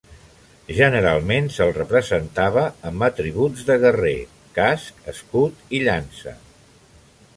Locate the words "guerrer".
3.85-4.17